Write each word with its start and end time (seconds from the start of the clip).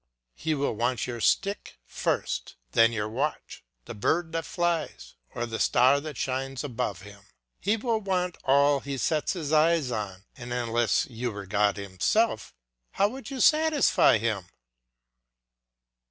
He 0.33 0.55
will 0.55 0.73
want 0.75 1.05
your 1.05 1.21
stick 1.21 1.77
first, 1.85 2.55
then 2.71 2.91
your 2.91 3.07
watch, 3.07 3.63
the 3.85 3.93
bird 3.93 4.31
that 4.31 4.45
flies, 4.47 5.13
or 5.35 5.45
the 5.45 5.59
star 5.59 5.99
that 6.01 6.17
shines 6.17 6.63
above 6.63 7.03
him. 7.03 7.25
He 7.59 7.77
will 7.77 7.99
want 8.01 8.39
all 8.43 8.79
he 8.79 8.97
sets 8.97 9.35
eyes 9.35 9.91
on, 9.91 10.25
and 10.35 10.51
unless 10.51 11.05
you 11.07 11.31
were 11.31 11.45
God 11.45 11.77
himself, 11.77 12.55
how 12.93 13.09
could 13.11 13.29
you 13.29 13.39
satisfy 13.39 14.17
him? 14.17 14.47